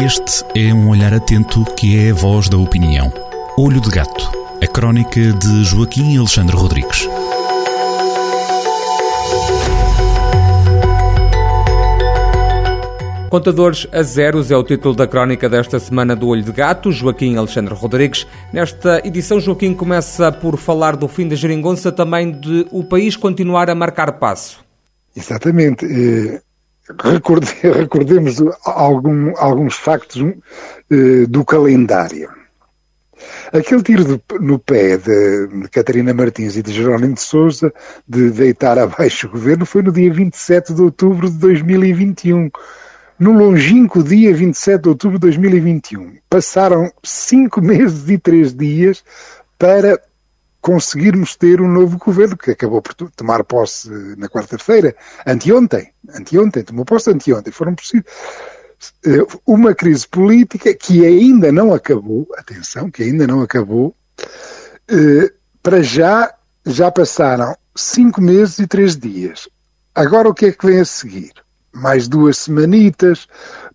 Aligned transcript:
Este 0.00 0.44
é 0.54 0.72
um 0.72 0.90
olhar 0.90 1.12
atento 1.12 1.64
que 1.74 1.98
é 1.98 2.12
a 2.12 2.14
voz 2.14 2.48
da 2.48 2.56
opinião. 2.56 3.12
Olho 3.58 3.80
de 3.80 3.90
Gato, 3.90 4.30
a 4.62 4.66
crónica 4.68 5.20
de 5.20 5.64
Joaquim 5.64 6.16
Alexandre 6.16 6.54
Rodrigues. 6.54 7.08
Contadores 13.28 13.88
a 13.90 14.00
zeros 14.04 14.52
é 14.52 14.56
o 14.56 14.62
título 14.62 14.94
da 14.94 15.08
crónica 15.08 15.48
desta 15.48 15.80
semana 15.80 16.14
do 16.14 16.28
Olho 16.28 16.44
de 16.44 16.52
Gato, 16.52 16.92
Joaquim 16.92 17.36
Alexandre 17.36 17.74
Rodrigues. 17.74 18.24
Nesta 18.52 19.02
edição, 19.04 19.40
Joaquim 19.40 19.74
começa 19.74 20.30
por 20.30 20.56
falar 20.56 20.94
do 20.94 21.08
fim 21.08 21.26
da 21.26 21.34
geringonça, 21.34 21.90
também 21.90 22.30
de 22.30 22.68
o 22.70 22.84
país 22.84 23.16
continuar 23.16 23.68
a 23.68 23.74
marcar 23.74 24.12
passo. 24.12 24.64
Exatamente. 25.16 25.84
Eh, 26.88 27.70
recordemos 27.78 28.36
algum, 28.64 29.32
alguns 29.36 29.76
factos 29.76 30.20
uh, 30.20 31.26
do 31.28 31.44
calendário. 31.44 32.30
Aquele 33.52 33.82
tiro 33.82 34.04
de, 34.04 34.20
no 34.40 34.58
pé 34.58 34.96
de, 34.96 35.46
de, 35.48 35.68
Catarina 35.70 36.14
Martins 36.14 36.56
e 36.56 36.62
de 36.62 36.72
Jerónimo 36.72 37.14
de 37.14 37.20
Souza 37.20 37.72
de 38.06 38.30
deitar 38.30 38.78
abaixo 38.78 39.26
o 39.26 39.30
governo 39.30 39.66
foi 39.66 39.82
no 39.82 39.90
dia 39.90 40.12
27 40.12 40.72
de 40.72 40.82
outubro 40.82 41.28
de 41.28 41.36
2021. 41.38 42.50
No 43.18 43.32
longínquo 43.32 44.04
dia 44.04 44.32
27 44.32 44.82
de 44.82 44.88
outubro 44.88 45.18
de 45.18 45.22
2021. 45.22 46.18
Passaram 46.30 46.92
cinco 47.02 47.60
meses 47.62 48.08
e 48.08 48.18
três 48.18 48.54
dias 48.54 49.02
para 49.58 50.00
conseguirmos 50.60 51.36
ter 51.36 51.60
um 51.60 51.68
novo 51.68 51.98
governo, 51.98 52.36
que 52.36 52.50
acabou 52.50 52.82
por 52.82 52.94
tomar 52.94 53.44
posse 53.44 53.88
na 54.16 54.28
quarta-feira, 54.28 54.94
anteontem, 55.26 55.92
anteontem, 56.14 56.64
tomou 56.64 56.84
posse 56.84 57.10
anteontem, 57.10 57.52
foram 57.52 57.74
possíveis 57.74 58.04
eh, 59.04 59.26
uma 59.46 59.74
crise 59.74 60.06
política 60.06 60.74
que 60.74 61.04
ainda 61.04 61.50
não 61.50 61.72
acabou, 61.72 62.26
atenção, 62.36 62.90
que 62.90 63.02
ainda 63.02 63.26
não 63.26 63.42
acabou, 63.42 63.94
eh, 64.88 65.32
para 65.62 65.82
já, 65.82 66.32
já 66.64 66.90
passaram 66.90 67.56
cinco 67.74 68.20
meses 68.20 68.58
e 68.58 68.66
três 68.66 68.96
dias. 68.96 69.48
Agora 69.94 70.28
o 70.28 70.34
que 70.34 70.46
é 70.46 70.52
que 70.52 70.66
vem 70.66 70.80
a 70.80 70.84
seguir? 70.84 71.32
Mais 71.72 72.08
duas 72.08 72.38
semanitas 72.38 73.26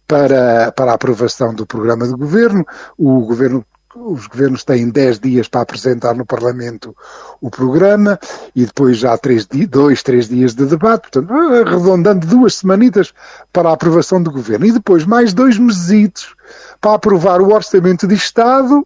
para, 0.08 0.72
para 0.72 0.92
a 0.92 0.95
aprovação 0.95 1.53
do 1.53 1.66
programa 1.66 2.08
de 2.08 2.14
governo. 2.14 2.66
O 2.97 3.22
governo 3.22 3.66
os 3.95 4.27
governos 4.27 4.63
têm 4.63 4.89
10 4.89 5.19
dias 5.19 5.47
para 5.47 5.61
apresentar 5.61 6.16
no 6.16 6.25
Parlamento 6.25 6.95
o 7.39 7.49
programa 7.49 8.19
e 8.55 8.66
depois 8.66 8.97
já 8.97 9.17
três, 9.17 9.45
dois, 9.45 10.02
três 10.02 10.27
dias 10.27 10.53
de 10.53 10.66
debate, 10.66 11.09
portanto, 11.09 11.33
arredondando 11.33 12.25
duas 12.25 12.55
semanitas 12.55 13.13
para 13.52 13.69
a 13.69 13.73
aprovação 13.73 14.22
do 14.22 14.31
governo. 14.31 14.66
E 14.66 14.72
depois 14.72 15.05
mais 15.05 15.33
dois 15.33 15.58
mesitos 15.58 16.35
para 16.81 16.95
aprovar 16.95 17.41
o 17.41 17.53
Orçamento 17.53 18.08
de 18.08 18.16
Estado, 18.16 18.85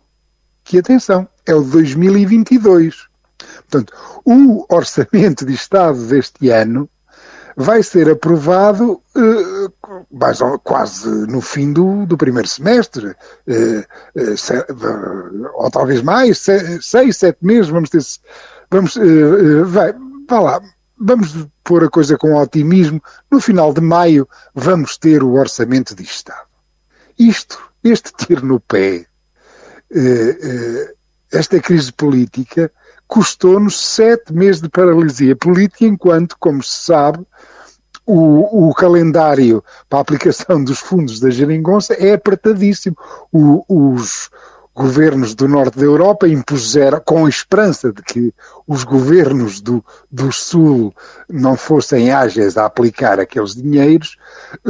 que, 0.63 0.77
atenção, 0.77 1.27
é 1.45 1.55
o 1.55 1.63
de 1.63 1.69
2022. 1.71 3.07
Portanto, 3.69 3.93
o 4.25 4.65
Orçamento 4.69 5.45
de 5.45 5.53
Estado 5.53 6.05
deste 6.07 6.49
ano 6.49 6.89
vai 7.59 7.81
ser 7.81 8.07
aprovado 8.07 9.01
uh, 9.15 10.05
mais, 10.11 10.37
quase 10.63 11.09
no 11.09 11.41
fim 11.41 11.73
do, 11.73 12.05
do 12.05 12.15
primeiro 12.15 12.47
semestre, 12.47 13.07
uh, 13.07 13.11
uh, 14.15 14.37
se, 14.37 14.53
ou 15.55 15.71
talvez 15.71 16.03
mais, 16.03 16.37
se, 16.37 16.79
seis, 16.83 17.17
sete 17.17 17.39
meses, 17.41 17.69
vamos 17.69 17.89
ter, 17.89 17.99
vamos, 18.69 18.95
vai, 19.65 19.91
lá, 20.29 20.61
vamos 20.99 21.47
pôr 21.63 21.83
a 21.83 21.89
coisa 21.89 22.15
com 22.15 22.35
otimismo, 22.35 23.01
no 23.29 23.41
final 23.41 23.73
de 23.73 23.81
maio 23.81 24.29
vamos 24.53 24.95
ter 24.95 25.23
o 25.23 25.33
orçamento 25.33 25.95
de 25.95 26.03
Estado. 26.03 26.45
Isto, 27.17 27.57
este 27.83 28.13
tiro 28.23 28.45
no 28.45 28.59
pé, 28.59 29.07
esta 31.31 31.59
crise 31.59 31.91
política, 31.91 32.71
custou-nos 33.07 33.79
sete 33.79 34.33
meses 34.33 34.61
de 34.61 34.69
paralisia 34.69 35.35
política, 35.35 35.85
enquanto, 35.85 36.35
como 36.39 36.61
se 36.61 36.85
sabe, 36.85 37.25
o, 38.05 38.69
o, 38.69 38.73
calendário 38.73 39.63
para 39.89 39.99
a 39.99 40.01
aplicação 40.01 40.63
dos 40.63 40.79
fundos 40.79 41.19
da 41.19 41.29
geringonça 41.29 41.93
é 41.93 42.13
apertadíssimo. 42.13 42.95
O, 43.31 43.65
os 43.67 44.29
governos 44.73 45.33
do 45.33 45.47
norte 45.47 45.79
da 45.79 45.85
Europa 45.85 46.27
impuseram, 46.27 47.01
com 47.03 47.25
a 47.25 47.29
esperança 47.29 47.91
de 47.91 48.01
que 48.03 48.33
os 48.67 48.83
governos 48.83 49.59
do, 49.59 49.83
do 50.11 50.31
sul 50.31 50.93
não 51.27 51.57
fossem 51.57 52.11
ágeis 52.11 52.57
a 52.57 52.65
aplicar 52.65 53.19
aqueles 53.19 53.55
dinheiros, 53.55 54.17
eh, 54.63 54.69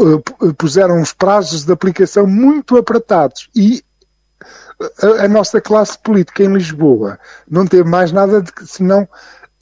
eh, 0.00 0.52
puseram 0.56 1.02
os 1.02 1.12
prazos 1.12 1.64
de 1.64 1.72
aplicação 1.72 2.28
muito 2.28 2.76
apertados. 2.76 3.50
E 3.56 3.82
a, 5.02 5.24
a 5.24 5.28
nossa 5.28 5.60
classe 5.60 5.98
política 5.98 6.42
em 6.42 6.52
Lisboa 6.52 7.18
não 7.48 7.66
teve 7.66 7.88
mais 7.88 8.12
nada 8.12 8.42
de 8.42 8.52
senão 8.66 9.08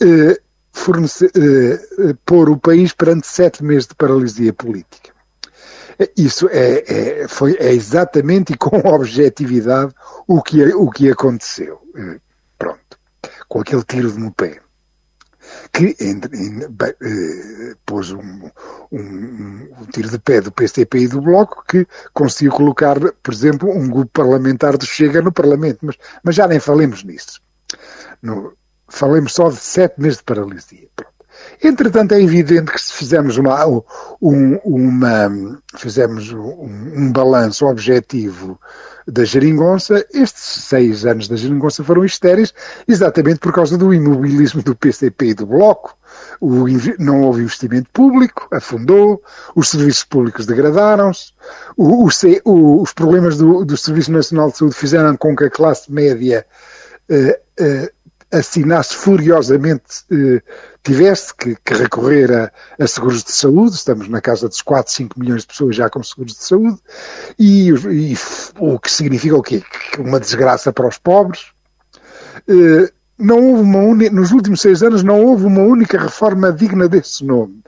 eh, 0.03 0.41
fornecer, 0.77 1.31
uh, 1.34 2.15
pôr 2.27 2.50
o 2.50 2.59
país 2.59 2.93
perante 2.93 3.26
sete 3.26 3.65
meses 3.65 3.88
de 3.88 3.94
paralisia 3.94 4.53
política. 4.53 5.10
Isso 6.16 6.47
é, 6.50 6.84
é, 7.22 7.28
foi, 7.28 7.56
é 7.59 7.72
exatamente 7.72 8.53
e 8.53 8.56
com 8.56 8.76
objetividade 8.87 9.94
o 10.26 10.43
que, 10.43 10.62
o 10.75 10.91
que 10.91 11.10
aconteceu. 11.10 11.81
Uh, 11.94 12.21
pronto. 12.59 12.99
Com 13.49 13.60
aquele 13.60 13.82
tiro 13.84 14.12
no 14.19 14.31
pé. 14.32 14.60
Que 15.76 15.94
entre, 16.00 16.34
em, 16.38 16.64
uh, 16.64 17.76
pôs 17.84 18.10
um, 18.10 18.50
um, 18.91 18.98
um, 18.98 19.87
tiro 19.92 20.09
de 20.09 20.19
pé 20.19 20.41
do 20.41 20.50
PCP 20.50 21.00
e 21.00 21.09
do 21.09 21.20
Bloco 21.20 21.62
que 21.69 21.87
conseguiu 22.14 22.53
colocar, 22.53 22.98
por 23.22 23.34
exemplo, 23.34 23.70
um 23.70 23.87
grupo 23.87 24.10
parlamentar 24.10 24.78
do 24.78 24.87
Chega 24.87 25.20
no 25.20 25.31
Parlamento. 25.31 25.81
Mas, 25.82 25.97
mas 26.22 26.34
já 26.34 26.48
nem 26.48 26.59
falemos 26.59 27.04
nisso. 27.04 27.42
No, 28.22 28.56
falemos 28.88 29.34
só 29.34 29.50
de 29.50 29.56
sete 29.56 30.00
meses 30.00 30.16
de 30.16 30.25
paralisia. 30.25 30.88
Pronto. 30.97 31.16
Entretanto, 31.62 32.12
é 32.12 32.22
evidente 32.22 32.71
que 32.71 32.81
se 32.81 32.93
fizermos 32.93 33.37
uma, 33.37 33.67
um, 34.21 34.56
uma, 34.65 35.28
um, 35.28 35.49
um 36.94 37.12
balanço 37.12 37.67
objetivo 37.67 38.59
da 39.06 39.25
geringonça, 39.25 40.05
estes 40.12 40.65
seis 40.65 41.06
anos 41.06 41.28
da 41.28 41.37
geringonça 41.37 41.84
foram 41.84 42.05
estéreis 42.05 42.53
exatamente 42.89 43.39
por 43.39 43.53
causa 43.53 43.78
do 43.78 43.94
imobilismo 43.94 44.62
do 44.62 44.75
PCP 44.75 45.27
e 45.27 45.34
do 45.34 45.47
Bloco. 45.47 45.97
O, 46.41 46.65
não 46.99 47.22
houve 47.22 47.43
investimento 47.43 47.88
público, 47.93 48.49
afundou, 48.53 49.23
os 49.55 49.69
serviços 49.69 50.05
públicos 50.05 50.44
degradaram-se, 50.44 51.33
os 51.77 52.93
problemas 52.93 53.37
do, 53.37 53.65
do 53.65 53.77
Serviço 53.77 54.11
Nacional 54.11 54.50
de 54.50 54.59
Saúde 54.59 54.75
fizeram 54.75 55.17
com 55.17 55.37
que 55.37 55.44
a 55.44 55.50
classe 55.50 55.93
média 55.93 56.44
uh, 57.09 57.62
uh, 57.62 57.96
assinasse 58.32 58.94
furiosamente, 58.94 60.04
eh, 60.10 60.42
tivesse 60.82 61.34
que, 61.34 61.56
que 61.64 61.75
recorrer 61.75 62.32
a, 62.32 62.53
a, 62.78 62.87
seguros 62.87 63.22
de 63.22 63.32
saúde, 63.32 63.76
estamos 63.76 64.09
na 64.09 64.20
casa 64.20 64.48
dos 64.48 64.62
4, 64.62 64.92
5 64.92 65.19
milhões 65.19 65.42
de 65.42 65.48
pessoas 65.48 65.76
já 65.76 65.88
com 65.88 66.03
seguros 66.03 66.34
de 66.34 66.44
saúde, 66.44 66.78
e, 67.38 67.69
e 67.70 68.16
o 68.59 68.78
que 68.78 68.91
significa 68.91 69.37
o 69.37 69.42
quê? 69.42 69.62
Uma 69.98 70.20
desgraça 70.20 70.72
para 70.72 70.88
os 70.88 70.98
pobres. 70.98 71.47
Eh, 72.48 72.91
não 73.19 73.42
houve 73.42 73.62
uma 73.62 74.10
nos 74.10 74.31
últimos 74.31 74.60
seis 74.60 74.82
anos 74.82 75.03
não 75.03 75.25
houve 75.25 75.47
uma 75.47 75.62
única 75.62 75.98
reforma 75.98 76.53
digna 76.53 76.87
desse 76.88 77.25
nome. 77.25 77.62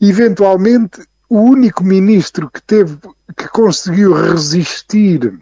Eventualmente, 0.00 1.00
o 1.28 1.40
único 1.40 1.84
ministro 1.84 2.50
que 2.50 2.60
teve, 2.60 2.98
que 3.36 3.48
conseguiu 3.48 4.12
resistir 4.12 5.40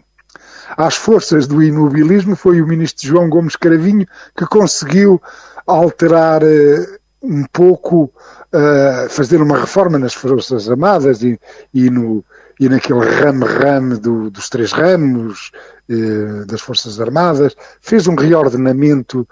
às 0.77 0.95
forças 0.95 1.47
do 1.47 1.61
imobilismo 1.61 2.35
foi 2.35 2.61
o 2.61 2.67
ministro 2.67 3.07
João 3.07 3.29
Gomes 3.29 3.55
Cravinho 3.55 4.07
que 4.35 4.45
conseguiu 4.45 5.21
alterar 5.65 6.43
uh, 6.43 6.99
um 7.21 7.45
pouco, 7.51 8.11
uh, 8.53 9.09
fazer 9.09 9.41
uma 9.41 9.59
reforma 9.59 9.99
nas 9.99 10.13
Forças 10.13 10.69
Armadas 10.69 11.21
e, 11.21 11.39
e, 11.73 11.89
no, 11.89 12.23
e 12.59 12.67
naquele 12.67 12.99
rame-rame 12.99 13.97
do, 13.97 14.29
dos 14.29 14.49
três 14.49 14.71
ramos 14.71 15.51
uh, 15.89 16.45
das 16.45 16.61
Forças 16.61 16.99
Armadas, 16.99 17.55
fez 17.81 18.07
um 18.07 18.15
reordenamento 18.15 19.27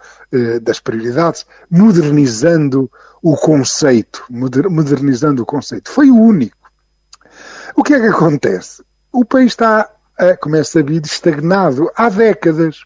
das 0.61 0.79
prioridades, 0.79 1.45
modernizando 1.69 2.91
o 3.21 3.35
conceito, 3.37 4.25
moder, 4.29 4.69
modernizando 4.69 5.41
o 5.41 5.45
conceito. 5.45 5.89
Foi 5.89 6.11
o 6.11 6.17
único. 6.17 6.57
O 7.75 7.83
que 7.83 7.93
é 7.93 7.99
que 7.99 8.07
acontece? 8.07 8.83
O 9.11 9.23
país 9.23 9.53
está 9.53 9.89
como 10.39 10.55
é 10.55 10.63
sabido, 10.63 11.05
estagnado 11.05 11.91
há 11.95 12.09
décadas. 12.09 12.83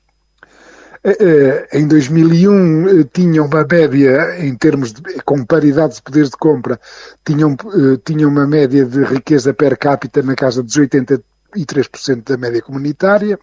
Eh, 1.03 1.17
eh, 1.19 1.79
em 1.79 1.87
2001 1.87 2.87
eh, 2.87 3.03
tinham 3.11 3.47
uma 3.47 3.65
média, 3.65 4.37
em 4.39 4.55
termos 4.55 4.93
de, 4.93 5.01
com 5.25 5.43
paridade 5.43 5.95
de 5.95 6.01
poderes 6.01 6.29
de 6.29 6.37
compra, 6.37 6.79
tinham, 7.25 7.55
tinham 8.03 8.29
uma 8.29 8.45
média 8.45 8.85
de 8.85 9.03
riqueza 9.03 9.53
per 9.53 9.77
capita 9.77 10.21
na 10.21 10.35
casa 10.35 10.61
dos 10.61 10.77
83% 10.77 11.23
da 12.23 12.37
média 12.37 12.61
comunitária. 12.61 13.39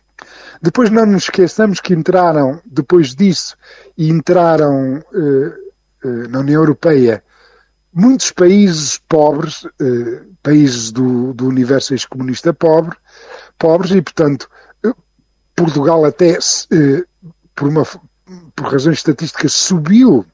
Depois 0.63 0.89
não 0.89 1.05
nos 1.05 1.25
esqueçamos 1.25 1.81
que 1.81 1.95
entraram, 1.95 2.61
depois 2.65 3.15
disso, 3.15 3.57
entraram 3.97 5.03
na 6.29 6.41
União 6.41 6.61
Europeia 6.61 7.23
muitos 7.93 8.33
países 8.33 8.99
pobres, 8.99 9.67
países 10.43 10.91
do, 10.91 11.33
do 11.33 11.47
universo 11.47 11.95
ex-comunista 11.95 12.53
pobre, 12.53 12.97
pobres, 13.59 13.91
e 13.93 14.03
portanto 14.03 14.49
eh, 14.85 14.93
Portugal 15.55 16.05
até 16.05 16.33
eh, 16.33 17.05
por, 17.55 17.69
uma, 17.69 17.85
por 18.55 18.73
razões 18.73 18.99
estatísticas 18.99 19.53
subiu 19.53 20.25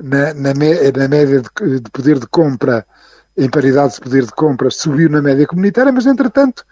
na, 0.00 0.34
na, 0.34 0.52
na 0.54 1.08
média 1.08 1.42
de, 1.42 1.80
de, 1.80 1.90
poder 1.90 2.18
de 2.18 2.26
compra, 2.26 2.86
em 3.36 3.48
paridade 3.48 3.94
de 3.94 4.00
poder 4.00 4.24
de 4.24 4.32
compra, 4.32 4.70
subiu 4.70 5.08
na 5.08 5.22
média 5.22 5.46
comunitária, 5.46 5.92
mas 5.92 6.06
entretanto 6.06 6.64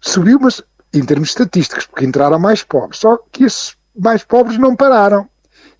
subiu, 0.00 0.38
mas 0.40 0.62
em 0.92 1.04
termos 1.04 1.30
estatísticos, 1.30 1.86
porque 1.86 2.04
entraram 2.04 2.38
mais 2.38 2.62
pobres. 2.62 2.98
Só 3.00 3.18
que 3.30 3.44
esses 3.44 3.76
mais 3.98 4.24
pobres 4.24 4.58
não 4.58 4.76
pararam. 4.76 5.28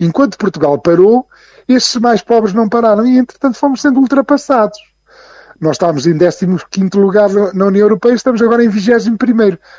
Enquanto 0.01 0.39
Portugal 0.39 0.79
parou, 0.79 1.29
esses 1.69 1.97
mais 1.97 2.23
pobres 2.23 2.55
não 2.55 2.69
pararam 2.69 3.07
e, 3.07 3.19
entretanto, 3.19 3.59
fomos 3.59 3.81
sendo 3.81 4.01
ultrapassados. 4.01 4.79
Nós 5.63 5.77
estávamos 5.77 6.09
em 6.09 6.19
15 6.19 6.91
lugar 6.97 7.31
na 7.55 7.67
União 7.67 7.85
Europeia, 7.85 8.15
estamos 8.15 8.43
agora 8.43 8.65
em 8.65 8.69
21. 8.69 9.17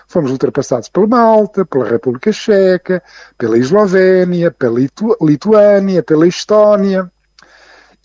Fomos 0.08 0.32
ultrapassados 0.32 0.88
pela 0.88 1.08
Malta, 1.08 1.66
pela 1.66 1.84
República 1.84 2.32
Checa, 2.32 3.04
pela 3.38 3.58
Eslovénia, 3.58 4.50
pela 4.50 4.80
Litu 4.80 5.18
Lituânia, 5.22 6.02
pela 6.02 6.26
Estónia. 6.26 7.12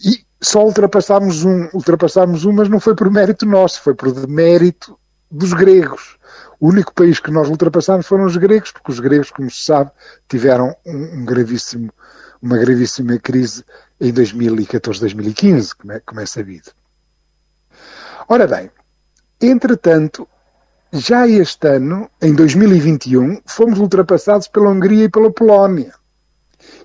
E 0.04 0.25
só 0.40 0.64
ultrapassámos 0.64 1.44
um, 1.44 1.69
ultrapassámos 1.72 2.44
um, 2.44 2.52
mas 2.52 2.69
não 2.69 2.80
foi 2.80 2.96
por 2.96 3.08
mérito 3.12 3.46
nosso, 3.46 3.80
foi 3.80 3.94
por 3.94 4.26
mérito 4.26 4.98
dos 5.30 5.52
gregos. 5.52 6.19
O 6.58 6.70
único 6.70 6.92
país 6.92 7.20
que 7.20 7.30
nós 7.30 7.48
ultrapassámos 7.48 8.08
foram 8.08 8.25
os 8.25 8.36
gregos, 8.36 8.72
porque 8.72 8.90
os 8.90 8.98
gregos, 8.98 9.30
como 9.30 9.48
se 9.48 9.62
sabe, 9.62 9.92
tiveram 10.28 10.75
um, 10.84 11.20
um 11.20 11.25
gravíssimo, 11.25 11.92
uma 12.42 12.58
gravíssima 12.58 13.20
crise 13.20 13.64
em 14.00 14.12
2014, 14.12 14.98
2015, 14.98 15.76
como 15.76 15.92
é, 15.92 16.00
como 16.00 16.20
é 16.20 16.26
sabido. 16.26 16.72
Ora 18.28 18.46
bem, 18.46 18.70
entretanto, 19.40 20.28
já 20.92 21.26
este 21.26 21.66
ano, 21.66 22.10
em 22.20 22.34
2021, 22.34 23.40
fomos 23.46 23.78
ultrapassados 23.78 24.48
pela 24.48 24.70
Hungria 24.70 25.04
e 25.04 25.08
pela 25.08 25.32
Polónia. 25.32 25.94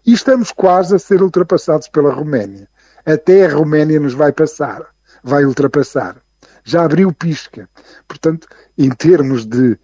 E 0.05 0.13
estamos 0.13 0.51
quase 0.51 0.95
a 0.95 0.99
ser 0.99 1.21
ultrapassados 1.21 1.87
pela 1.87 2.13
Roménia. 2.13 2.67
Até 3.05 3.45
a 3.45 3.53
Roménia 3.53 3.99
nos 3.99 4.13
vai 4.13 4.31
passar, 4.31 4.85
vai 5.23 5.45
ultrapassar 5.45 6.15
já 6.63 6.83
abriu 6.85 7.13
pisca. 7.13 7.69
Portanto, 8.07 8.47
em 8.77 8.89
termos 8.89 9.45
de, 9.45 9.77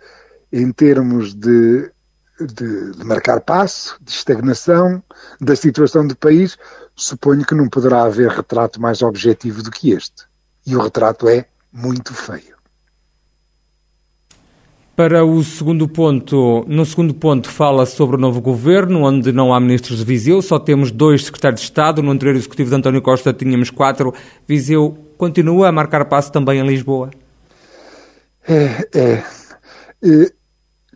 em 0.51 0.71
termos 0.71 1.33
de, 1.33 1.91
de, 2.39 2.91
de, 2.91 3.06
marcar 3.06 3.41
passo, 3.41 3.97
de 4.01 4.11
estagnação, 4.11 5.03
da 5.39 5.56
situação 5.56 6.07
do 6.07 6.15
país, 6.15 6.57
suponho 6.95 7.45
que 7.45 7.56
não 7.56 7.67
poderá 7.67 8.03
haver 8.03 8.29
retrato 8.29 8.81
mais 8.81 9.01
objetivo 9.01 9.61
do 9.61 9.71
que 9.71 9.91
este. 9.91 10.29
E 10.69 10.75
o 10.75 10.81
retrato 10.83 11.27
é 11.27 11.48
muito 11.74 12.13
feio. 12.13 12.56
Para 14.95 15.25
o 15.25 15.44
segundo 15.44 15.88
ponto, 15.88 16.63
no 16.68 16.86
segundo 16.86 17.12
ponto 17.12 17.50
fala 17.50 17.88
sobre 17.88 18.18
o 18.18 18.19
novo 18.19 18.39
governo, 18.39 19.01
onde 19.01 19.31
não 19.31 19.51
há 19.51 19.60
ministros 19.60 19.98
de 19.98 20.06
Viseu, 20.06 20.44
só 20.44 20.60
temos 20.60 20.92
dois 20.92 21.25
secretários 21.25 21.62
de 21.62 21.66
Estado. 21.66 22.04
No 22.04 22.12
anterior 22.12 22.36
executivo 22.36 22.69
de 22.69 22.75
António 22.75 23.01
Costa 23.01 23.33
tínhamos 23.33 23.71
quatro. 23.71 24.13
Viseu 24.48 24.95
continua 25.18 25.69
a 25.69 25.71
marcar 25.71 26.06
passo 26.06 26.31
também 26.31 26.60
em 26.60 26.68
Lisboa? 26.68 27.10
É, 28.48 28.88
é. 28.94 29.24
é 30.04 30.31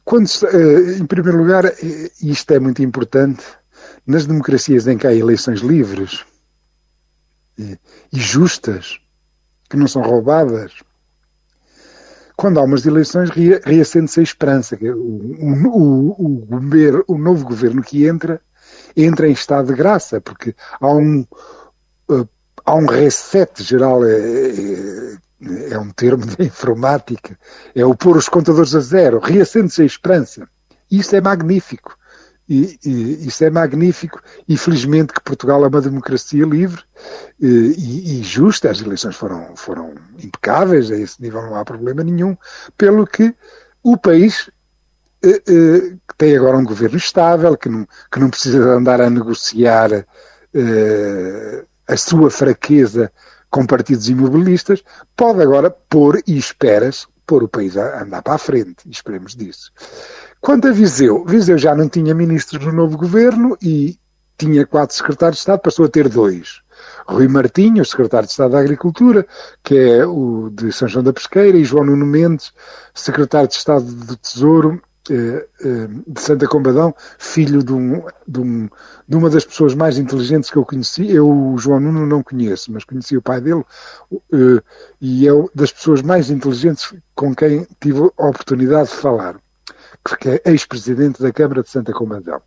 quando, 0.06 0.30
é, 0.52 0.98
em 1.00 1.06
primeiro 1.08 1.40
lugar, 1.40 1.66
é, 1.66 1.74
isto 2.22 2.54
é 2.54 2.60
muito 2.60 2.84
importante, 2.84 3.44
nas 4.06 4.28
democracias 4.28 4.86
em 4.86 5.00
que 5.00 5.08
há 5.08 5.14
eleições 5.16 5.62
livres 5.62 6.24
e 7.58 7.80
justas, 8.12 9.00
que 9.74 9.78
não 9.78 9.88
são 9.88 10.04
roubadas, 10.04 10.72
quando 12.36 12.60
há 12.60 12.64
umas 12.64 12.86
eleições 12.86 13.32
reacende-se 13.66 14.20
a 14.20 14.24
esperança. 14.24 14.78
O, 14.80 15.68
o, 15.68 16.46
o, 16.48 17.04
o 17.08 17.18
novo 17.18 17.44
governo 17.44 17.82
que 17.82 18.06
entra, 18.06 18.40
entra 18.96 19.28
em 19.28 19.32
estado 19.32 19.70
de 19.70 19.74
graça, 19.74 20.22
porque 20.22 20.56
há 20.80 20.94
um 20.94 21.26
uh, 22.08 22.30
há 22.64 22.76
um 22.76 22.86
reset 22.86 23.64
geral, 23.64 24.06
é, 24.06 24.12
é, 24.12 25.18
é, 25.72 25.80
um 25.80 25.90
termo 25.90 26.24
de 26.24 26.36
informática, 26.46 27.36
é 27.74 27.84
o 27.84 27.96
pôr 27.96 28.16
os 28.16 28.30
contadores 28.30 28.76
a 28.76 28.80
zero, 28.80 29.18
reacende-se 29.18 29.82
a 29.82 29.86
esperança. 29.86 30.48
Isso 30.92 31.16
é 31.16 31.22
magnífico. 31.22 31.98
E, 32.48 32.78
e, 32.86 33.28
isso 33.28 33.44
é 33.46 33.50
magnífico 33.50 34.22
e 34.48 34.58
felizmente 34.58 35.14
que 35.14 35.22
Portugal 35.22 35.64
é 35.64 35.68
uma 35.70 35.82
democracia 35.82 36.46
livre 36.46 36.84
e, 37.40 38.20
e, 38.20 38.24
justa, 38.24 38.70
as 38.70 38.82
eleições 38.82 39.16
foram, 39.16 39.56
foram 39.56 39.96
impecáveis, 40.20 40.92
a 40.92 40.96
esse 40.98 41.22
nível 41.22 41.42
não 41.42 41.56
há 41.56 41.64
problema 41.64 42.04
nenhum, 42.04 42.36
pelo 42.78 43.08
que 43.08 43.34
o 43.82 43.98
país 43.98 44.50
eh, 45.24 45.42
eh, 45.48 45.96
tem 46.18 46.36
agora 46.36 46.58
um 46.58 46.66
governo 46.66 46.98
estável, 46.98 47.56
que 47.58 47.70
não, 47.70 47.88
que 48.12 48.20
não 48.20 48.30
precisa 48.30 48.60
andar 48.72 49.00
a 49.00 49.10
negociar 49.10 50.06
eh, 50.54 51.66
a 51.88 51.98
sua 51.98 52.30
fraqueza 52.30 53.12
com 53.50 53.66
partidos 53.66 54.10
imobilistas, 54.10 54.84
pode 55.16 55.42
agora 55.42 55.70
pôr 55.70 56.22
e 56.28 56.38
esperas 56.38 57.08
pôr 57.26 57.44
o 57.44 57.48
país 57.48 57.78
a 57.78 58.04
andar 58.04 58.22
para 58.22 58.34
a 58.34 58.38
frente. 58.38 58.86
E 58.86 58.92
esperemos 58.92 59.36
disso. 59.36 59.72
Quanto 60.44 60.68
a 60.68 60.72
Viseu, 60.72 61.24
Viseu 61.24 61.58
já 61.58 61.74
não 61.74 61.88
tinha 61.88 62.14
ministros 62.14 62.66
no 62.66 62.74
novo 62.74 62.98
governo 62.98 63.58
e 63.62 63.98
tinha 64.38 64.68
quatro 64.68 64.94
secretários 64.94 65.38
de 65.38 65.40
Estado, 65.40 65.62
passou 65.62 65.86
a 65.86 65.88
ter 65.88 66.10
dois. 66.10 66.62
Rui 67.08 67.30
Martinho, 67.30 67.86
secretário 67.86 68.26
de 68.28 68.34
Estado 68.34 68.52
da 68.52 68.60
Agricultura, 68.60 69.26
que 69.64 69.74
é 69.74 70.06
o 70.06 70.50
de 70.50 70.70
São 70.74 70.86
João 70.86 71.02
da 71.02 71.14
Pesqueira, 71.14 71.58
e 71.58 71.64
João 71.64 71.86
Nuno 71.86 72.06
Mendes, 72.06 72.52
secretário 72.94 73.48
de 73.48 73.54
Estado 73.54 73.86
do 73.86 74.18
Tesouro 74.18 74.82
eh, 75.10 75.48
eh, 75.62 75.88
de 76.06 76.20
Santa 76.20 76.46
Combadão, 76.46 76.94
filho 77.18 77.64
de, 77.64 77.72
um, 77.72 78.04
de, 78.28 78.42
um, 78.42 78.70
de, 79.08 79.16
uma 79.16 79.30
das 79.30 79.46
pessoas 79.46 79.74
mais 79.74 79.98
inteligentes 79.98 80.50
que 80.50 80.58
eu 80.58 80.66
conheci. 80.66 81.10
Eu, 81.10 81.54
o 81.54 81.58
João 81.58 81.80
Nuno, 81.80 82.06
não 82.06 82.22
conheço, 82.22 82.70
mas 82.70 82.84
conheci 82.84 83.16
o 83.16 83.22
pai 83.22 83.40
dele 83.40 83.64
eh, 84.12 84.62
e 85.00 85.26
é 85.26 85.32
das 85.56 85.72
pessoas 85.72 86.02
mais 86.02 86.30
inteligentes 86.30 86.94
com 87.16 87.34
quem 87.34 87.66
tive 87.80 88.12
a 88.18 88.28
oportunidade 88.28 88.90
de 88.90 88.96
falar, 88.96 89.38
que 90.20 90.30
é 90.30 90.42
ex-presidente 90.46 91.22
da 91.22 91.32
Câmara 91.32 91.64
de 91.64 91.70
Santa 91.70 91.94
Combadão. 91.94 92.42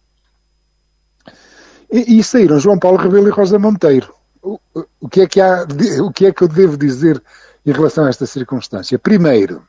E, 1.90 2.18
e 2.18 2.24
saíram 2.24 2.58
João 2.58 2.78
Paulo 2.78 2.98
Rebelo 2.98 3.28
e 3.28 3.30
Rosa 3.30 3.58
Monteiro. 3.58 4.14
O, 4.42 4.58
o, 5.00 5.08
que 5.08 5.22
é 5.22 5.26
que 5.26 5.40
há, 5.40 5.66
o 6.02 6.12
que 6.12 6.26
é 6.26 6.32
que 6.32 6.42
eu 6.42 6.48
devo 6.48 6.76
dizer 6.76 7.22
em 7.64 7.72
relação 7.72 8.04
a 8.04 8.08
esta 8.08 8.26
circunstância? 8.26 8.98
Primeiro, 8.98 9.62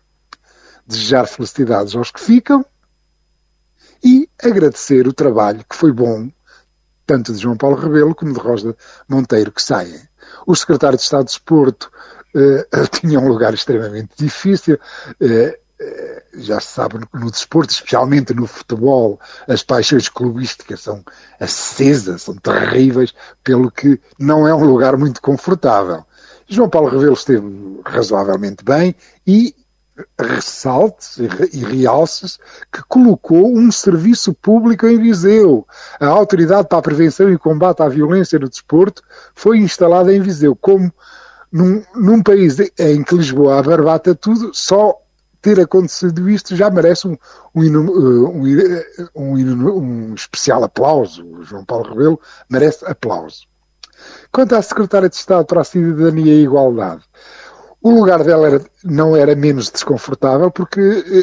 desejar 0.86 1.26
felicidades 1.26 1.96
aos 1.96 2.12
que 2.12 2.20
ficam, 2.20 2.66
e 4.04 4.30
agradecer 4.42 5.08
o 5.08 5.14
trabalho 5.14 5.66
que 5.70 5.76
foi 5.76 5.92
bom, 5.92 6.30
tanto 7.06 7.34
de 7.34 7.40
João 7.40 7.58
Paulo 7.58 7.78
Rebelo 7.78 8.16
como 8.16 8.34
de 8.34 8.40
Rosa 8.40 8.76
Monteiro, 9.08 9.52
que 9.52 9.62
saem. 9.62 10.00
O 10.46 10.56
secretário 10.56 10.98
de 10.98 11.04
Estado 11.04 11.26
de 11.26 11.32
Desporto 11.32 11.92
eh, 12.36 12.68
tinha 13.00 13.20
um 13.20 13.28
lugar 13.28 13.54
extremamente 13.54 14.12
difícil. 14.18 14.80
Eh, 15.20 15.60
já 16.34 16.60
se 16.60 16.68
sabe 16.68 17.00
no, 17.00 17.20
no, 17.20 17.32
desporto, 17.32 17.72
especialmente 17.72 18.34
no 18.34 18.48
futebol, 18.48 19.20
as 19.48 19.64
paixões 19.64 20.10
clubísticas 20.10 20.82
são 20.82 21.04
acesas, 21.40 22.24
são 22.24 22.36
terríveis, 22.36 23.14
pelo 23.44 23.72
que 23.72 24.00
não 24.18 24.48
é 24.48 24.54
um 24.54 24.66
lugar 24.66 24.98
muito 24.98 25.22
confortável. 25.22 26.04
João 26.48 26.70
Paulo 26.70 26.90
Rebelo 26.90 27.14
esteve 27.14 27.82
razoavelmente 27.86 28.64
bem 28.64 28.96
e 29.26 29.54
ressalte 30.20 31.24
e 31.52 31.66
realce 31.66 32.38
que 32.72 32.84
colocou 32.88 33.56
um 33.56 33.72
serviço 33.72 34.34
público 34.34 34.88
em 34.88 35.00
Viseu. 35.00 35.68
A 36.00 36.08
Autoridade 36.08 36.68
para 36.68 36.78
a 36.78 36.82
Prevenção 36.82 37.32
e 37.32 37.38
Combate 37.38 37.82
à 37.82 37.90
Violência 37.90 38.40
no 38.40 38.50
Desporto 38.50 39.02
foi 39.34 39.58
instalada 39.58 40.14
em 40.14 40.22
Viseu. 40.22 40.56
Como 40.56 40.94
num, 41.52 41.84
num 41.96 42.22
país 42.22 42.58
em 42.78 43.04
que 43.04 43.16
Lisboa 43.16 43.60
abarbata 43.60 44.14
tudo, 44.14 44.52
só 44.54 45.02
ter 45.48 45.62
acontecido 45.62 46.30
isto 46.30 46.58
já 46.58 46.70
merece 46.70 47.08
um, 47.08 47.18
um, 47.56 48.42
um, 49.16 49.70
um, 49.70 50.14
especial 50.14 50.62
aplauso. 50.66 51.26
O 51.26 51.44
João 51.44 51.64
Paulo 51.64 51.88
Rebelo 51.88 52.20
merece 52.50 52.86
aplauso. 52.86 53.48
Quanto 54.30 54.56
à 54.56 54.62
Secretária 54.62 55.08
de 55.08 55.16
Estado 55.16 55.46
para 55.46 55.62
a 55.62 55.64
Cidadania 55.64 56.34
e 56.36 56.40
a 56.40 56.44
Igualdade, 56.44 57.04
o 57.82 57.92
lugar 57.92 58.26
dela 58.26 58.48
era, 58.48 58.62
não 58.84 59.16
era 59.16 59.36
menos 59.38 59.70
desconfortável 59.70 60.52
porque 60.52 60.82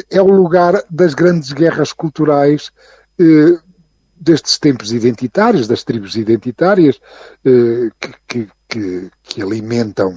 eh, 0.09 0.17
é 0.17 0.21
o 0.21 0.31
lugar 0.31 0.83
das 0.89 1.13
grandes 1.13 1.51
guerras 1.51 1.93
culturais 1.93 2.71
eh, 3.19 3.59
destes 4.15 4.57
tempos 4.57 4.91
identitários, 4.91 5.67
das 5.67 5.83
tribos 5.83 6.15
identitárias 6.15 6.99
eh, 7.45 7.91
que, 7.99 8.13
que, 8.27 8.49
que, 8.67 9.11
que, 9.21 9.41
alimentam 9.43 10.15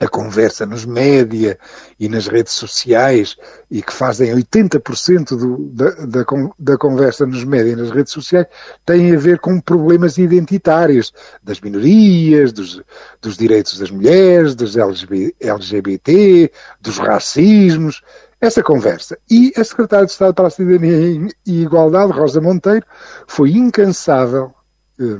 a 0.00 0.08
conversa 0.08 0.64
nos 0.64 0.86
média 0.86 1.58
e 1.98 2.08
nas 2.08 2.26
redes 2.26 2.54
sociais 2.54 3.36
e 3.70 3.82
que 3.82 3.92
fazem 3.92 4.34
80% 4.34 5.36
do, 5.36 5.58
da, 5.74 5.90
da, 5.90 6.24
da, 6.58 6.78
conversa 6.78 7.26
nos 7.26 7.44
média 7.44 7.72
e 7.72 7.76
nas 7.76 7.90
redes 7.90 8.12
sociais 8.14 8.46
têm 8.86 9.14
a 9.14 9.18
ver 9.18 9.38
com 9.38 9.60
problemas 9.60 10.16
identitários 10.16 11.12
das 11.42 11.60
minorias, 11.60 12.50
dos, 12.50 12.82
dos 13.20 13.36
direitos 13.36 13.78
das 13.78 13.90
mulheres, 13.90 14.54
dos 14.54 14.74
LGBT, 14.74 16.50
dos 16.80 16.96
racismos, 16.96 18.02
essa 18.40 18.62
conversa. 18.62 19.18
E 19.30 19.52
a 19.54 19.62
Secretária 19.62 20.06
de 20.06 20.12
Estado 20.12 20.32
para 20.32 20.46
a 20.46 20.50
Cidadania 20.50 21.28
e 21.46 21.62
Igualdade, 21.62 22.12
Rosa 22.12 22.40
Monteiro, 22.40 22.86
foi 23.26 23.50
incansável 23.50 24.54
eh, 24.98 25.18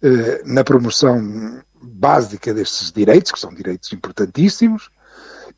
eh, 0.00 0.42
na 0.44 0.62
promoção 0.62 1.60
básica 1.84 2.52
destes 2.52 2.90
direitos, 2.90 3.32
que 3.32 3.38
são 3.38 3.52
direitos 3.54 3.92
importantíssimos, 3.92 4.90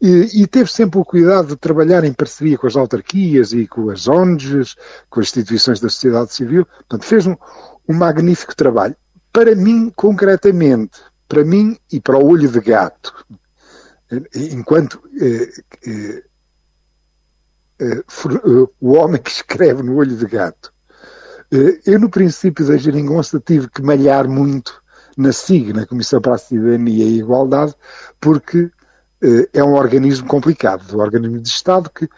e, 0.00 0.42
e, 0.42 0.47
teve 0.47 0.71
sempre 0.71 1.00
o 1.00 1.04
cuidado 1.04 1.49
de 1.49 1.56
trabalhar 1.56 2.04
em 2.04 2.12
parceria 2.12 2.59
com 2.59 2.66
as 2.66 2.76
autarquias 2.76 3.52
e 3.52 3.66
com 3.66 3.88
as 3.88 4.06
ONGs, 4.06 4.76
com 5.09 5.21
as 5.21 5.28
instituições 5.28 5.80
da 5.80 5.88
sociedade 5.88 6.35
civil. 6.35 6.66
Portanto, 6.66 7.04
fez 7.04 7.26
um, 7.26 7.35
um 7.88 7.95
magnífico 7.95 8.54
trabalho. 8.54 8.95
Para 9.33 9.54
mim, 9.54 9.90
concretamente, 9.97 11.00
para 11.26 11.45
mim 11.45 11.78
e 11.90 11.99
para 11.99 12.18
o 12.18 12.26
olho 12.26 12.49
de 12.49 12.61
gato, 12.61 13.14
enquanto 14.35 15.02
eh, 15.21 15.50
eh, 15.87 16.23
eh, 17.78 18.04
o 18.80 18.92
homem 18.92 19.21
que 19.21 19.30
escreve 19.30 19.83
no 19.83 19.97
olho 19.97 20.16
de 20.16 20.26
gato, 20.26 20.73
eh, 21.50 21.80
eu 21.87 21.99
no 21.99 22.11
princípio 22.11 22.66
da 22.66 22.76
geringonça 22.76 23.40
tive 23.40 23.68
que 23.68 23.83
malhar 23.83 24.28
muito 24.28 24.83
na 25.17 25.33
SIG, 25.33 25.73
na 25.73 25.87
Comissão 25.87 26.21
para 26.21 26.35
a 26.35 26.39
Cidadania 26.39 27.05
e 27.05 27.15
a 27.15 27.19
Igualdade, 27.19 27.75
porque 28.21 28.71
eh, 29.23 29.49
é 29.53 29.65
um 29.65 29.75
organismo 29.75 30.27
complicado, 30.27 30.97
um 30.97 31.01
organismo 31.01 31.41
de 31.41 31.49
Estado 31.49 31.91
que 31.91 32.09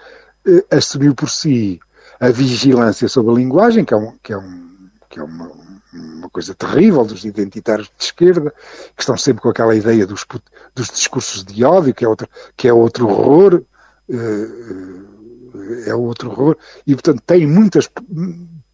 eh, 0.46 0.64
assumiu 0.70 1.14
por 1.14 1.30
si 1.30 1.80
a 2.20 2.30
vigilância 2.30 3.08
sobre 3.08 3.32
a 3.32 3.36
linguagem, 3.36 3.84
que 3.84 3.94
é, 3.94 3.96
um, 3.96 4.12
que 4.22 4.32
é, 4.32 4.36
um, 4.36 4.88
que 5.08 5.20
é 5.20 5.22
uma, 5.22 5.52
uma, 5.92 6.28
coisa 6.30 6.54
terrível 6.54 7.04
dos 7.04 7.24
identitários 7.24 7.88
de 7.96 8.04
esquerda, 8.04 8.52
que 8.96 9.02
estão 9.02 9.16
sempre 9.16 9.42
com 9.42 9.48
aquela 9.48 9.76
ideia 9.76 10.04
dos, 10.04 10.26
dos 10.74 10.88
discursos 10.88 11.44
de 11.44 11.64
ódio, 11.64 11.94
que 11.94 12.04
é 12.04 12.08
outro, 12.08 12.28
que 12.56 12.66
é 12.66 12.72
outro 12.72 13.08
horror, 13.08 13.62
eh, 14.10 14.48
é 15.86 15.94
outro 15.94 16.30
horror, 16.30 16.56
e 16.86 16.94
portanto 16.94 17.22
tem 17.26 17.46
muitas 17.46 17.88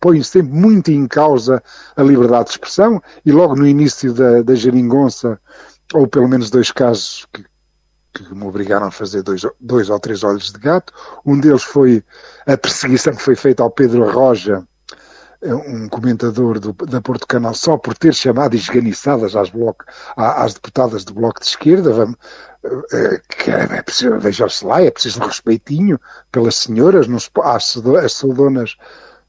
põe 0.05 0.23
sempre 0.23 0.53
muito 0.53 0.91
em 0.91 1.09
causa 1.09 1.63
a 1.97 2.03
liberdade 2.03 2.45
de 2.45 2.51
expressão 2.51 3.03
e 3.25 3.33
logo 3.33 3.57
no 3.57 3.67
início 3.67 4.13
da, 4.13 4.43
da 4.43 4.55
geringonça, 4.55 5.41
ou 5.95 6.07
pelo 6.07 6.29
menos 6.29 6.51
dois 6.51 6.71
casos 6.71 7.27
que, 7.33 7.43
que 8.13 8.35
me 8.35 8.45
obrigaram 8.45 8.89
a 8.89 8.91
fazer 8.91 9.23
dois, 9.23 9.47
dois 9.59 9.89
ou 9.89 9.99
três 9.99 10.23
olhos 10.23 10.53
de 10.53 10.59
gato. 10.59 10.93
Um 11.25 11.41
deles 11.41 11.63
foi 11.63 12.05
a 12.47 12.55
perseguição 12.55 13.15
que 13.15 13.23
foi 13.23 13.35
feita 13.35 13.63
ao 13.63 13.71
Pedro 13.71 14.11
Roja, 14.11 14.67
um 15.53 15.89
comentador 15.89 16.59
do, 16.59 16.73
da 16.73 17.01
Porto 17.01 17.27
Canal, 17.27 17.55
só 17.55 17.77
por 17.77 17.97
ter 17.97 18.15
chamado 18.15 18.55
esganiçadas 18.55 19.37
às, 19.37 19.51
bloco, 19.51 19.85
às 20.17 20.55
deputadas 20.55 21.05
do 21.05 21.13
Bloco 21.13 21.41
de 21.41 21.47
Esquerda. 21.47 21.93
Vamos, 21.93 22.17
eh, 22.93 23.21
que 23.29 23.51
é, 23.51 23.79
é 23.79 23.83
preciso, 23.83 24.19
veja-se 24.19 24.65
lá, 24.65 24.83
é 24.83 24.91
preciso 24.91 25.21
respeitinho 25.21 26.01
pelas 26.33 26.57
senhoras, 26.57 27.07
não 27.07 27.19
se, 27.19 27.29
as, 27.43 27.77
as 27.77 28.13
saudonas 28.15 28.77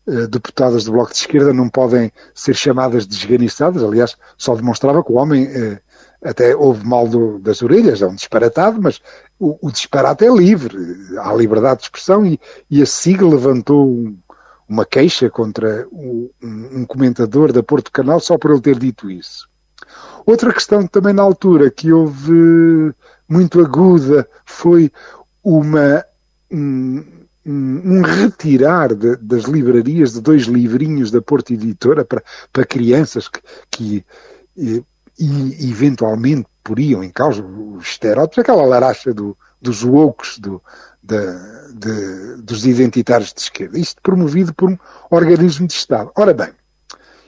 eh, 0.08 0.28
deputadas 0.28 0.86
do 0.86 0.94
Bloco 0.94 1.12
de 1.12 1.18
Esquerda 1.18 1.54
não 1.54 1.68
podem 1.68 2.12
ser 2.34 2.54
chamadas 2.54 3.06
desganiçadas. 3.06 3.84
Aliás, 3.84 4.16
só 4.38 4.56
demonstrava 4.56 5.04
que 5.04 5.12
o 5.12 5.16
homem 5.16 5.46
eh, 5.46 5.80
até 6.24 6.56
houve 6.56 6.86
mal 6.86 7.08
do, 7.08 7.40
das 7.40 7.62
orelhas, 7.62 8.02
é 8.02 8.08
um 8.08 8.16
disparatado, 8.16 8.82
mas 8.82 9.02
o, 9.40 9.58
o, 9.68 9.72
disparate 9.72 10.26
é 10.26 10.30
livre, 10.30 10.78
há 11.20 11.34
liberdade 11.34 11.80
de 11.80 11.84
expressão 11.86 12.26
e, 12.26 12.40
e 12.70 12.82
a 12.82 12.86
SIG 12.86 13.22
levantou 13.22 13.88
um, 13.88 14.18
uma 14.68 14.86
queixa 14.86 15.30
contra 15.30 15.88
um, 15.92 16.30
um, 16.42 16.86
comentador 16.86 17.52
da 17.52 17.62
Porto 17.62 17.92
Canal 17.92 18.20
só 18.20 18.38
por 18.38 18.52
ele 18.52 18.62
ter 18.62 18.78
dito 18.80 19.10
isso. 19.10 19.48
Outra 20.26 20.52
questão 20.52 20.88
também 20.88 21.14
na 21.14 21.22
altura 21.22 21.70
que 21.70 21.92
houve 21.92 22.94
muito 23.30 23.60
aguda 23.62 24.28
foi 24.44 24.92
uma, 25.44 26.04
um, 26.52 27.04
um, 27.46 28.02
retirar 28.02 28.96
de, 28.96 29.16
das 29.18 29.44
livrarias 29.44 30.14
de 30.14 30.22
dois 30.22 30.44
livrinhos 30.44 31.12
da 31.12 31.22
Porta 31.22 31.54
Editora 31.54 32.04
para, 32.04 32.24
para 32.52 32.66
crianças 32.66 33.28
que, 33.28 33.42
que 33.70 34.06
e, 34.58 34.84
e, 35.20 35.70
eventualmente 35.70 36.48
poriam 36.64 37.04
em 37.04 37.12
causa 37.12 37.44
os 37.44 37.86
estereótipos, 37.86 38.40
aquela 38.40 38.66
laracha 38.66 39.14
do, 39.14 39.38
dos 39.62 39.84
woke, 39.84 40.40
do, 40.40 40.62
de, 41.06 41.74
de, 41.74 42.42
dos 42.42 42.66
identitários 42.66 43.34
de 43.34 43.42
esquerda. 43.42 43.78
Isto 43.78 44.02
promovido 44.02 44.54
por 44.54 44.70
um 44.70 44.78
organismo 45.10 45.68
de 45.68 45.74
Estado. 45.74 46.12
Ora 46.16 46.34
bem, 46.34 46.50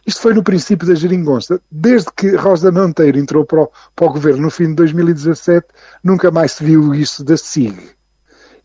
isto 0.05 0.21
foi 0.21 0.33
no 0.33 0.43
princípio 0.43 0.87
da 0.87 0.95
geringonça. 0.95 1.61
Desde 1.69 2.09
que 2.15 2.35
Rosa 2.35 2.71
Monteiro 2.71 3.19
entrou 3.19 3.45
para 3.45 3.63
o, 3.63 3.71
para 3.95 4.05
o 4.05 4.13
governo 4.13 4.43
no 4.43 4.49
fim 4.49 4.69
de 4.69 4.75
2017, 4.75 5.67
nunca 6.03 6.31
mais 6.31 6.53
se 6.53 6.63
viu 6.63 6.95
isso 6.95 7.23
da 7.23 7.37
SIG. 7.37 7.77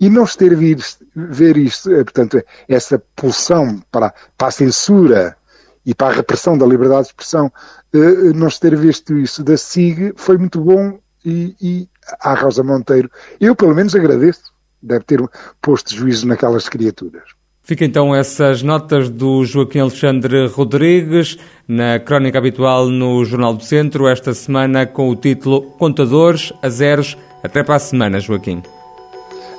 E 0.00 0.08
não 0.08 0.26
se 0.26 0.38
ter 0.38 0.56
vir, 0.56 0.78
ver 1.14 1.56
isto, 1.56 1.92
eh, 1.92 2.02
portanto, 2.02 2.42
essa 2.68 3.00
pulsão 3.14 3.82
para, 3.90 4.12
para 4.36 4.48
a 4.48 4.50
censura 4.50 5.36
e 5.84 5.94
para 5.94 6.08
a 6.08 6.16
repressão 6.16 6.56
da 6.56 6.66
liberdade 6.66 7.02
de 7.02 7.08
expressão, 7.08 7.52
eh, 7.92 7.98
eh, 7.98 8.32
não 8.34 8.50
se 8.50 8.58
ter 8.58 8.76
visto 8.76 9.16
isso 9.16 9.44
da 9.44 9.56
SIG 9.56 10.12
foi 10.16 10.38
muito 10.38 10.60
bom 10.60 10.98
e, 11.24 11.54
e 11.60 11.88
à 12.20 12.34
Rosa 12.34 12.62
Monteiro, 12.62 13.10
eu 13.40 13.54
pelo 13.54 13.74
menos 13.74 13.94
agradeço, 13.94 14.51
deve 14.82 15.04
ter 15.04 15.22
posto 15.60 15.94
juízo 15.94 16.26
naquelas 16.26 16.68
criaturas. 16.68 17.22
Fica 17.64 17.84
então 17.84 18.14
essas 18.14 18.62
notas 18.62 19.08
do 19.08 19.44
Joaquim 19.44 19.78
Alexandre 19.78 20.48
Rodrigues 20.48 21.38
na 21.68 22.00
crónica 22.00 22.38
habitual 22.38 22.88
no 22.88 23.24
Jornal 23.24 23.54
do 23.54 23.62
Centro, 23.62 24.08
esta 24.08 24.34
semana 24.34 24.84
com 24.84 25.08
o 25.08 25.14
título 25.14 25.62
Contadores 25.78 26.52
a 26.60 26.68
Zeros. 26.68 27.16
Até 27.42 27.62
para 27.62 27.76
a 27.76 27.78
semana, 27.78 28.18
Joaquim. 28.18 28.62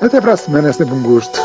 Até 0.01 0.19
para 0.19 0.33
a 0.33 0.37
semana, 0.37 0.69
é 0.69 0.73
sempre 0.73 0.93
um 0.93 1.03
gosto. 1.03 1.39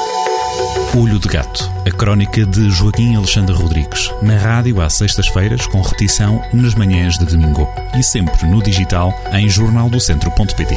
Olho 1.01 1.19
de 1.19 1.29
Gato, 1.29 1.71
a 1.87 1.91
crónica 1.93 2.45
de 2.45 2.71
Joaquim 2.71 3.15
Alexandre 3.15 3.55
Rodrigues, 3.55 4.13
na 4.21 4.37
rádio 4.37 4.81
às 4.81 4.95
sextas-feiras, 4.95 5.67
com 5.69 5.81
repetição 5.81 6.43
nas 6.53 6.75
manhãs 6.75 7.17
de 7.19 7.27
domingo 7.27 7.69
e 7.97 8.03
sempre 8.03 8.47
no 8.49 8.61
digital 8.61 9.13
em 9.33 9.49
jornaldocentro.pt. 9.49 10.75